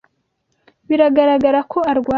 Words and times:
Biragaragara 0.89 1.59
ko 1.71 1.79
arwaye. 1.91 2.09